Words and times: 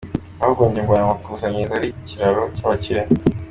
Ahubwo 0.41 0.61
njye 0.67 0.81
mbona 0.85 1.03
amakusanyirizo 1.05 1.73
ari 1.77 1.89
ikiraro 1.91 2.43
cy’abakire. 2.55 3.01